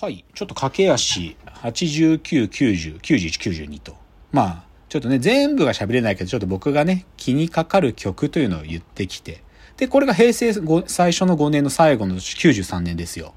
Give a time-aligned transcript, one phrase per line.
[0.00, 0.24] はい。
[0.32, 3.96] ちょっと駆け足、89、90、91、92と。
[4.30, 9.42] まあ、ちょっとね、全部が喋れないけど、ちょっと僕がね、気にかかる曲というのを言ってきて。
[9.76, 10.52] で、これが平成
[10.86, 13.34] 最初の5年の最後の93年ですよ。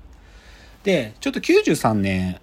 [0.84, 2.40] で、ちょっと93年、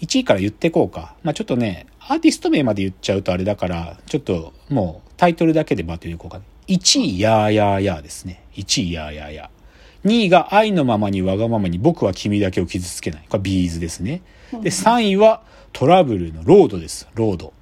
[0.00, 1.14] 1位から言ってこうか。
[1.22, 6.40] まあちょっとね、アーティスト名まで言っちゃうとあれだから、ちょっともうタイトルだけでバッて言こうか。
[6.66, 8.42] 1位、やーやーやーですね。
[8.54, 9.57] 1位、やーやーやー。
[10.04, 13.24] 2位が愛のままにわがままに僕は君だけを傷つけない。
[13.28, 14.22] これビーズですね。
[14.52, 15.42] で、3位は
[15.72, 17.08] 虎舞竜のロードです。
[17.14, 17.52] ロード。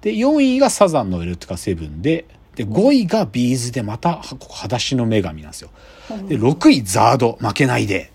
[0.00, 5.70] で、4位がサザンのエロティカ・セブンで、で、5位がビーズでまた、裸足の女神なんですよ。
[6.28, 8.10] で、6位ザード、負けないで。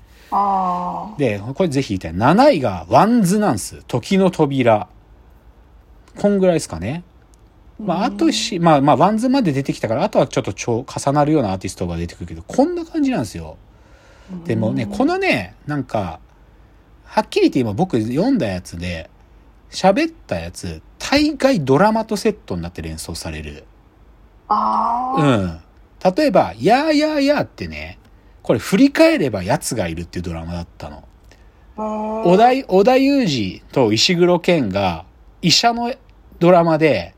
[1.17, 2.13] で、これぜひ言いたい。
[2.13, 3.83] 7位がワンズなんすよ。
[3.87, 4.87] 時の扉。
[6.17, 7.03] こんぐらいですかね。
[7.85, 13.57] まあ、あとし、まあ、まあ、ワンズまで出てきたから、あとはちょっと超重なるようなアーティストが出てくるけど、こんな感じなんですよ。
[14.45, 16.19] でもね、このね、なんか、
[17.03, 19.09] はっきり言って今僕読んだやつで、
[19.69, 23.65] 喋ったやつ、大概ドラマとセットになって連想される。
[24.47, 25.21] ああ。
[25.21, 26.15] うん。
[26.15, 27.99] 例えば、やーやーやーってね、
[28.41, 31.03] これ振り返れば奴がいるっていうドラマだったの。
[31.75, 35.05] 小田、小田裕二と石黒賢が
[35.41, 35.93] 医者の
[36.39, 37.15] ドラマで、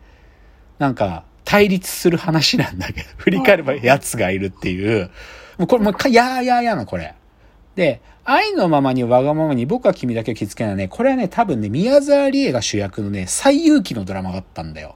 [0.79, 5.09] なんか、対立する話なんだけど、 振り返れば奴がいるっていう、
[5.57, 7.13] もうこれもう、やーやーやーな、これ。
[7.75, 10.87] で、愛のままにわがままに僕は君だけを気づけないね。
[10.87, 14.95] これはね、多分ね、宮沢りえが主役のね、最勇気のドラマがあったんだよ。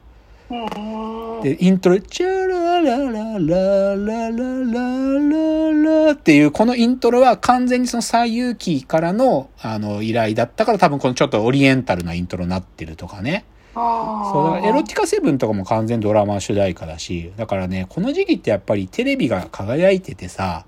[1.44, 13.46] で、イントロ、チャラララララララララっていう、このイントロは完全にその最勇気からの、あの、依頼だったから多分このちょっとオリエンタルなイントロになってるとかね。
[13.74, 20.66] そうだからエロティカセブンとかも完全ドラマ主題歌だし、だからね、この時期ってやっぱりテレビが輝いててさ、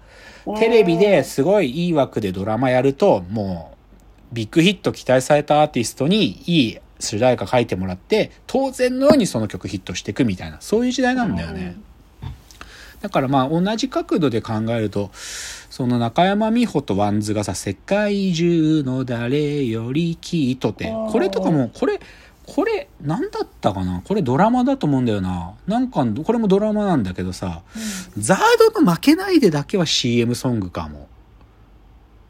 [0.59, 3.73] テレビですごいいい枠でドラマやると、も
[4.31, 11.77] う、ビッグヒット期待されたアーティストにいい主題歌書いてもらって、当然のようにその曲ヒットしていくみたいな、そういう時代なんだよね。
[13.01, 21.99] だからまあ同じ角度で考えると、その中山美穂とワンズがさ、世界中の誰よりきっとって、これとかも、これ、
[22.47, 24.01] これ、何だったかな？
[24.03, 25.53] これドラマだと思うんだよな。
[25.67, 27.61] なんか、これもドラマなんだけどさ、
[28.15, 28.39] うん、ザー
[28.73, 31.07] ドの負けないでだけは CM ソングかも。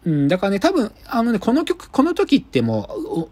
[0.03, 2.89] うん、だからね、多分、あのね、この曲、この時っても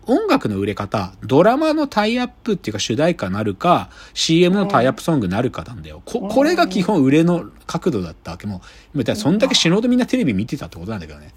[0.08, 6.04] う、音楽の売れ方、ドラマのタイアップっていうか主題歌なるか、CM のタイアップソングなるかなんだよ。
[6.06, 8.62] こ、これが基本売れの角度だったわけも。
[8.94, 11.34] う、そんだけ死ぬほどみんなテレビ見てたってことなんだけどね。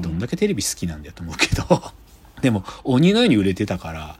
[0.00, 1.82] どんだけテレビ好きなんだよと思うけど。
[2.40, 4.16] でも、鬼のように売れてたから、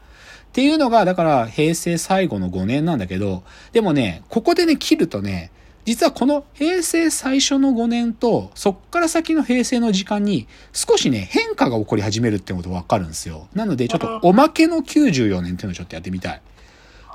[0.57, 5.51] っていうのが、だから平成最後の5年なんだけど、でもね、ここでね、切るとね、
[5.85, 13.49] 実はこの平成最初の5年と、そっから先の平成の時間に少しね、変化が起こり始めるってことがわかるんですよ。
[13.53, 16.41] なので、ちょっとおまけの94年っていうのをちょっとやってみたい。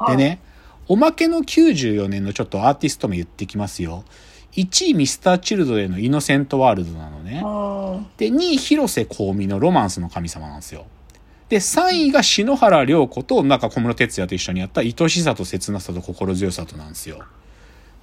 [0.10, 0.40] でね、
[0.88, 4.04] おまけの94年のちょっとアーティスト名言ってきますよ。
[4.52, 7.40] 1位ミスターチルドレンのイノセントワールドなのね。
[8.18, 10.86] で、2位広瀬香美のロマンスの神様なんですよ。
[11.52, 17.26] で、3位が篠原涼子と、なんか小室哲也と一緒にやった愛しさと切なさと心強さとなんですよ。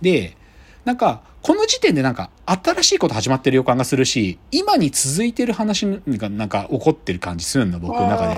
[0.03, 0.37] で、
[0.85, 8.35] なんか、この時点でなんか、新しいこと始まってる予感がするし、今に続いてる話がなんか起こってる感じするの、僕の中で。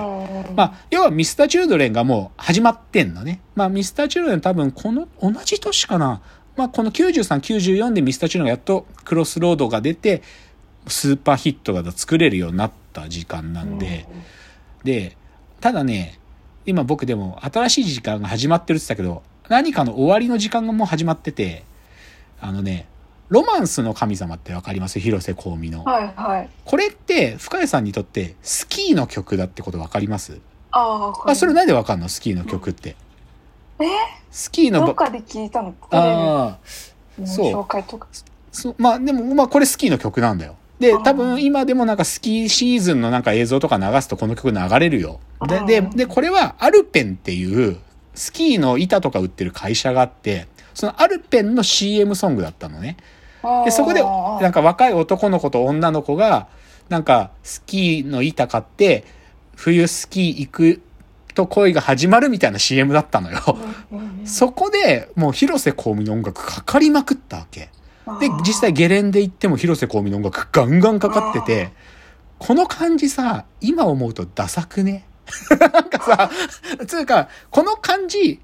[0.55, 3.41] まあ、要はミスターチュードレンがもう始まってんのね。
[3.57, 6.23] まあ、ミスターチュードレン多分この、同じ年かな。
[6.57, 10.23] まあ、この93、94でミスターチュードレンがやっとクロスロードが出て、
[10.87, 14.07] スーパーヒットが作れるようになった時間なんで、
[14.85, 15.17] で、
[15.61, 16.19] ただね、
[16.67, 21.65] 今僕でも新しい時間が始まってるって言ったけど、何かの終わりの時間がもう始まってて、
[22.41, 22.87] あのね、
[23.29, 24.99] ロマンスの神様ってわかります？
[24.99, 25.85] 広瀬香美の。
[25.85, 26.51] はいはい。
[26.65, 30.41] これって、深谷さんにとってスキーの曲だってことわかります？
[30.73, 32.09] ああ、それなんでわかんの？
[32.09, 32.97] スキーの曲って。
[33.81, 33.85] え？
[34.31, 34.87] スキーの。
[34.87, 35.75] どっかで聞いたの？
[35.91, 36.59] あ
[37.21, 37.53] あ、そう。
[37.53, 38.09] 紹介とか。
[38.53, 40.57] そう、まあでも、まあこれスキーの曲なんだよ。
[40.81, 45.21] で、多分今でもなんかスキーシーズンのなんか映像とか流すとこの曲流れるよ。
[45.47, 47.77] で、で、で、これはアルペンっていう
[48.15, 52.97] スキーの板とか売ってる会社があって、そのアルペンの CM ソングだったのね。
[53.65, 56.49] で、そこでなんか若い男の子と女の子が
[56.89, 59.05] なんかスキーの板買って
[59.57, 60.83] 冬スキー行く
[61.35, 63.39] と恋が始まるみたいな CM だったのよ。
[64.25, 67.69] そこでもう広瀬香美の音楽かかりまくったわけ。
[68.21, 71.73] で、実際ゲレンデ行っても広瀬香美の音楽ガンガンかかってて、
[72.39, 75.05] この感じさ、今思うとダサくね？
[75.61, 76.31] なんかさ、
[76.87, 78.41] つうか、この感じ、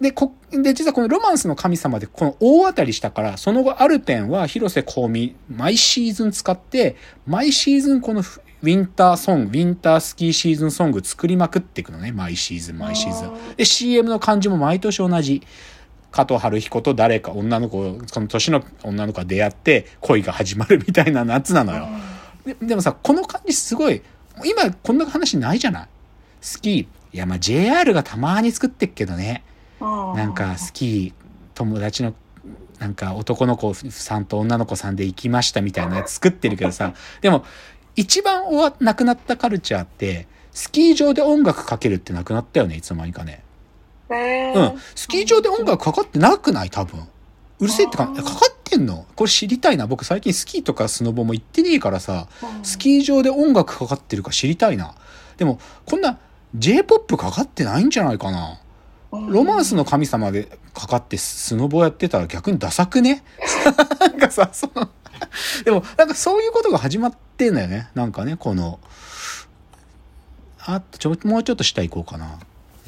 [0.00, 6.96] で、こ、で、実はこのロマンスの神様でこの大当たりしたから、その後アルペンは広瀬香美、毎シーズン使って、
[7.26, 12.12] 毎シーズンこのフウィンターソング、ウィンタースキーシーズンソング作りまくっていくのね。
[12.12, 13.56] 毎シーズン、毎シーズン。
[13.56, 15.42] で、CM の感じも毎年同じ。
[16.12, 21.88] 加藤春彦と誰か女の子、その年の女の子が出会って恋が始まるみたいな夏なのよ。
[22.46, 24.02] ででもさ、この感じすごい、
[24.44, 25.88] 今こんな話ないじゃない？
[26.40, 26.82] スキー。
[26.82, 29.42] いや、まあ JR がたまに作ってっけどね。
[29.80, 31.22] ななんかスキー
[31.54, 32.14] 友達の
[32.78, 37.44] なんか男の子さんと女の子さんで行きましたみたいなやつ作ってるけどさでも
[37.96, 43.51] 一番終わなくなったカルチャーってスキー場で音楽かけるってなくなったよねいつの間にかねえ
[44.56, 44.80] うん。
[44.94, 46.70] スキー場で音楽かかってなくない？
[46.70, 47.00] 多分。
[47.60, 49.06] うるせえってかかかってんの。
[49.14, 49.86] これ知りたいな。
[49.86, 52.26] 僕最近スキーとかスノボも行ってねえからさ
[52.62, 54.94] スキー場で音楽かかってるか知りたいな。
[55.36, 56.18] でもこんな
[56.54, 58.58] J-POP かかってないんじゃないかな。
[59.12, 63.22] ロマンスの神様でかかってスノボやってたら逆にダサくね？
[64.00, 64.88] なんかさ、その、
[65.64, 67.88] でもなんかそういうことが始まってんだよね。
[67.94, 68.80] なんかね、この、
[70.60, 72.38] あとちょ、もうちょっと下行こうかな。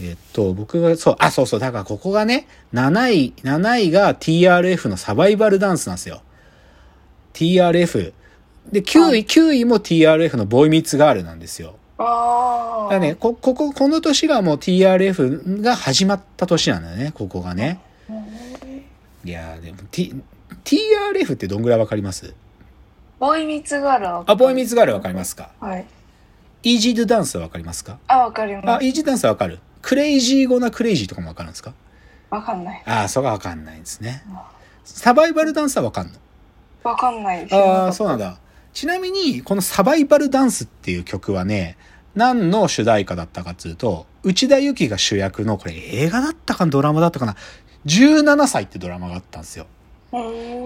[0.00, 6.23] えっと、僕が、そう、あ、そうそう、だからここがね、7位、7位が TRF のサバイバルダンスなんですよ。
[7.32, 8.12] TRF。
[8.73, 11.76] で、9位、9位も TRF のボーイミーツガールなんですよ。
[11.99, 12.93] ああ。
[12.93, 17.81] だね、こ、ここ、この年がもう TRF が始まった年なんだよね、ここがね。
[19.25, 20.14] いやーでも、T、
[20.64, 22.35] TRF ってどんぐらいわかります？
[23.20, 25.50] ボーイミーツガールはあ、ボーイミーツガールわかりますか？
[25.61, 25.87] はい。
[26.64, 27.99] イージードゥダンスはわかりますか？
[28.08, 28.85] あ、わかりあ、ます。
[28.85, 31.75] イージーダンスはわかるクレイジーゴなクレイジーとかもわかるんですか？
[32.31, 32.83] わかんない。
[32.87, 34.25] ああ、そこはわかんないんですね。
[34.85, 36.19] サバイバルダンスはわかんの？
[36.83, 37.47] わかんない。
[37.53, 38.19] ああ、そうなん。
[38.19, 38.39] だ。
[38.73, 41.77] ちなみに、このサバイバルダンスっていう曲はね、
[42.15, 46.71] 何の主題歌だったかっていうと、内田有紀が主役の、これ映画だったかな？
[46.71, 47.37] ドラマだったかな
[47.87, 49.67] ?17 歳ってドラマがあったんですよ。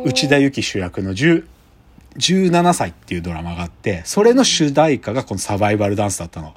[0.04, 1.46] 内田有紀主役の10
[2.16, 6.54] 17歳っていうドラマがあって、それの主題歌がこのサバイバルダンスだったの。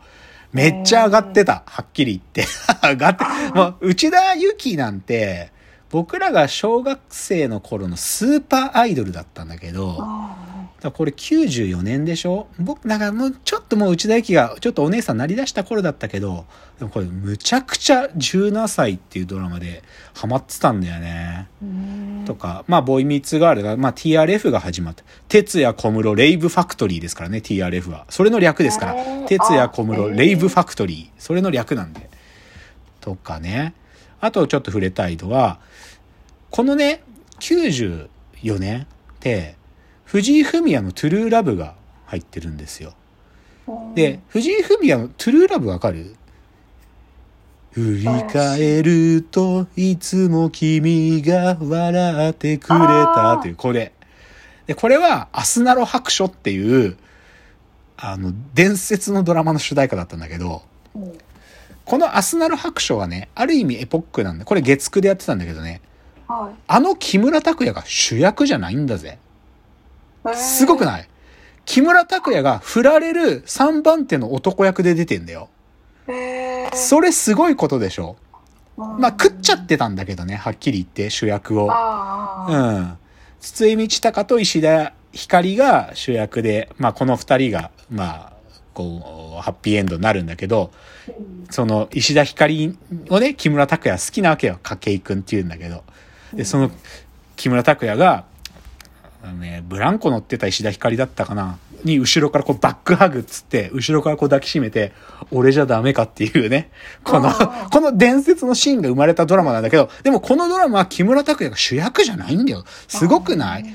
[0.54, 1.64] めっちゃ上がってた。
[1.66, 2.52] はっきり言って。
[2.88, 3.24] 上がって、
[3.56, 5.52] もう内田有紀なんて、
[5.90, 10.06] 僕らが小学生の頃のスーパーアイドルだったんだけど、
[10.82, 12.48] だこれ94年でしょ？
[12.60, 16.46] 僕、なんかもうちょっともう内田有紀がちょっとお姉さんなりだした頃だったけど、
[16.80, 19.84] でもこれむちゃくちゃ17歳っていうドラマで
[20.14, 21.48] ハマってたんだよね。
[22.26, 25.04] とか、まあ、ボーイミーツガールが、まあ、TRF が始まった。
[25.28, 28.06] 哲也小室レイブファクトリーですからね、TRF は。
[28.10, 28.96] それの略ですから。
[29.28, 31.10] 哲也小室あレイブファクトリー。
[31.18, 32.10] それの略なんで。
[33.00, 33.74] とかね。
[34.20, 35.60] あとちょっと触れたいのは、
[36.52, 37.02] このね、
[37.40, 38.08] 94
[38.60, 38.86] 年っ
[39.20, 39.56] て、
[40.06, 41.76] 藤井フミヤのトゥルーラブが
[42.06, 42.94] 入ってるんですよ。
[43.96, 46.16] で、藤井フミヤのトゥルーラブわかる？
[47.72, 53.94] 振り返るといつも君が笑ってくれたっていう、これ。
[54.68, 56.98] で、これはアスナロ白書っていう、
[57.98, 60.64] あの、伝説のドラマの主題歌だったんだけど、
[61.86, 65.82] このアスナロ白書はね、ある意味エポックなんで、これ月9でやってたんだけどね、
[66.28, 69.18] はあの木村拓哉が主役じゃないんだぜ。
[70.26, 70.36] い。
[70.36, 71.08] すごくいない？
[71.64, 75.50] 木村拓哉が振られる3番手の男役で出てんだよ。
[76.08, 78.16] へーそれすごいことでしょ。
[78.26, 78.32] うん
[78.78, 81.66] まあ食っちゃってたんだけどね、はっきり言って主役を。
[81.68, 82.98] うん。
[83.40, 88.34] 筒井道隆と石田ひかりが主役で、まあこの二人が、まあ、
[88.74, 90.72] こう、ハッピーエンドになるんだけど、
[91.50, 92.78] その石田ひかり
[93.10, 94.60] をね、木村拓哉好きなわけよ。
[94.64, 95.84] 筧くんって言うんだけど。
[96.34, 96.72] で、その
[97.36, 98.26] 木村拓哉が、
[99.40, 104.92] ね、ブランコ乗ってた石田ひかりだったかなに後ろからこうバックハグっつって、後ろからこう抱きしめて、
[105.32, 106.72] 俺じゃダメかっていうね、
[107.04, 107.32] この
[107.72, 112.64] この伝説のシーンが生まれたドラマなんだけど、でもこのドラマは木村拓哉が主役じゃないんだよ。
[112.88, 113.66] すごくない？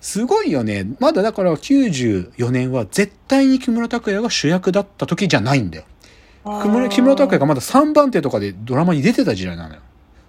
[0.00, 0.86] すごいよね。
[1.00, 5.84] まだだから94年は絶対に木村拓哉が主役だった時じゃないんだよ。
[6.44, 9.80] 木村木村拓哉がまだ3番手とかでドラマに出てた時代なのよ。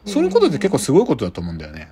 [0.05, 1.91] そういうことって結構すごいことだと思うんだよね。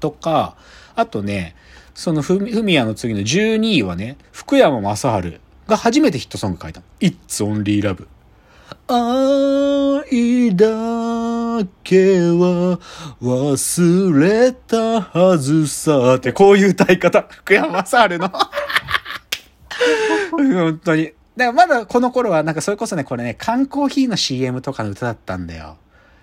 [0.00, 0.56] とか、
[0.94, 1.54] あとね、
[1.96, 6.86] そのフミヤの次の12位はね、福山雅治が初めてヒットソング書いたの。
[7.00, 8.06] It's Only Love。
[8.86, 10.66] 愛だ
[11.82, 12.78] けは
[13.22, 17.26] 忘れたはずさってこういう歌い方。
[17.30, 18.28] 福山雅治の。
[20.30, 21.04] 本当に。
[21.04, 25.78] だからまだこの頃はなんかそれこそね、これね、缶コーヒーの CM とかの歌だったんだよ。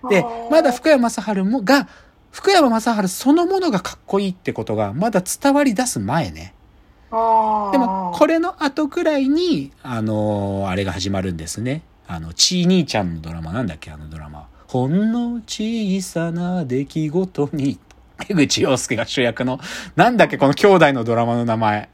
[0.07, 1.87] で、まだ福山雅治もが、
[2.33, 6.55] 福山雅治そのものがかっこいいってことがまだ伝わり出す前ね。
[7.11, 11.83] でも、これの後くらいに、あのーあれが始まるんですね。
[12.07, 14.47] あの、ちー兄ちゃんのドラマなんだっけあのドラマ。
[14.67, 17.77] ほんの小さな出来事に、
[18.27, 19.59] 江口洋介が主役の、
[19.95, 21.89] なんだっけこの兄弟のドラマの名前。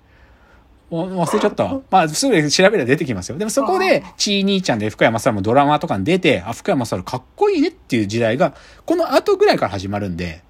[0.92, 1.82] お忘れちゃったわ。
[1.92, 3.38] まあ、すぐ調べれば出てきますよ。
[3.38, 8.56] でもそこで、ちい兄ちゃんで福山さんもドラマとかに出て、あ、福山さんかっこいいねっていう時代が、
[8.86, 10.42] この後ぐらいから始まるんで、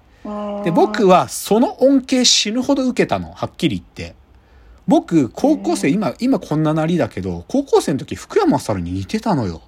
[0.64, 3.32] で、僕はその恩恵死ぬほど受けたの。
[3.32, 4.14] はっきり言って。
[4.86, 9.62] 僕、高校生、今、今こんななりだけど、高校生の時福山雅治に似てたのよ。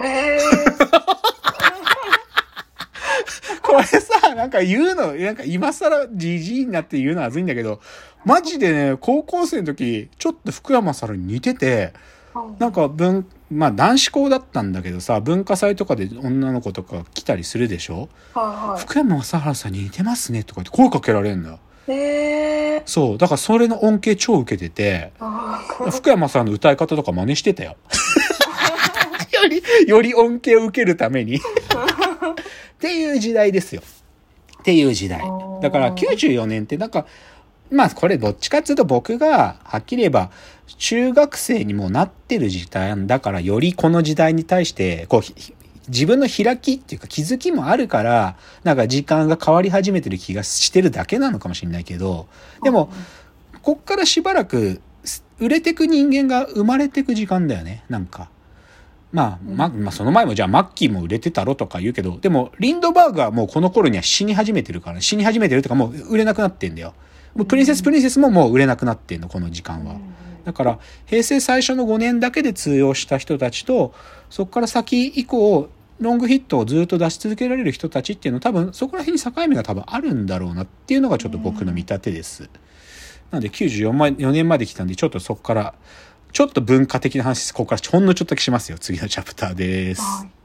[0.00, 1.00] えー、
[3.62, 7.80] これさ、なんか言うの、なんか今更じじいになって言うのはずいんだけど、
[8.24, 11.92] マジでね、高校生の時、ちょっと福山雅治に似てて、
[12.58, 18.08] なんか文、まあ男子校だったんだけどさ、文化祭とかで女の子とか来たりするでしょ？
[18.34, 21.58] は福山雅治さんに似てますねとかって声かけられるんだよ。
[21.88, 22.00] いはい。
[22.00, 23.18] えー、そう。
[23.18, 25.12] だからそれの恩恵超受けてて、
[25.90, 27.76] 福山さんの歌い方とか真似してたよ。
[29.42, 31.40] より、より恩恵を受けるために。
[32.80, 33.82] っていう時代ですよ。
[34.60, 35.20] っていう時代。
[35.60, 37.04] だから94年ってなんか、
[37.70, 40.30] まあこれどっちかっていうと僕がはっきり言えば
[40.78, 45.54] 中学生にもなってる時代だからよりこの時代に対してこうひ
[45.88, 52.26] 自分の開きっていうか気づきもあるからなんか時間が変わり始めてる気がしてるだけなのかもしれないけど
[52.64, 52.90] でも
[53.62, 58.30] こっからしばらくす売れてく人間が生まれてく時間だよねなんか。
[59.12, 66.94] まあ、ま、まあ、その前もじゃあマッキーも売れてたろとか言うけど、でも、リンドバーグはもうこの頃には死に始めてるから、死に始めてるとかもう売れなくなってんだよ。
[67.34, 69.96] もうプリンセスプリンセスももう売れなくなってんの、この時間は。
[70.44, 73.94] だから、平成最初の5年だけで通用した人たちと、
[74.30, 82.48] そこから先以降、ロングヒットをずっと出し続けられる人たちっていうのは多分、そこら辺に境目が多分あるんだろうなっていうのがちょっと僕の見立てです。
[83.30, 85.74] なので94ま4年まで来たんで、ちょっとそこから、
[86.32, 87.54] ちょっと文化的な話です。
[87.54, 88.78] ここからほんのちょっとだけしますよ。
[88.78, 90.02] 次のチャプターです。
[90.02, 90.39] はい